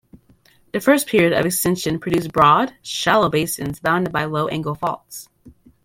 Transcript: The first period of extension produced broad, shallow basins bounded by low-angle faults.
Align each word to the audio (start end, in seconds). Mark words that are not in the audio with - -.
The 0.73 0.79
first 0.79 1.05
period 1.05 1.31
of 1.33 1.45
extension 1.45 1.99
produced 1.99 2.31
broad, 2.33 2.73
shallow 2.81 3.29
basins 3.29 3.79
bounded 3.79 4.11
by 4.11 4.25
low-angle 4.25 4.73
faults. 4.73 5.29